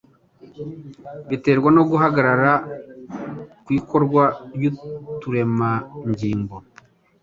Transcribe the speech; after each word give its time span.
biterwa 1.29 1.69
no 1.75 1.83
guhagarara 1.89 2.53
kw'ikorwa 3.63 4.23
ry'uturemangingo. 4.55 6.55